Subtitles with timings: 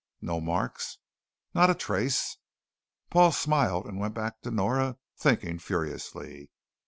[0.19, 0.97] "No marks?"
[1.53, 2.37] "Not a trace."
[3.11, 6.49] Paul smiled and went back to Nora, thinking furiously.